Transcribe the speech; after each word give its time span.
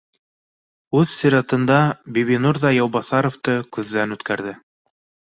Үҙ 0.99 1.09
сиратында 1.09 1.75
Бибинур 2.15 2.59
ҙа 2.63 2.71
Яубаҫаровты 2.77 3.55
күҙҙән 3.77 4.15
үткәрҙе 4.17 4.55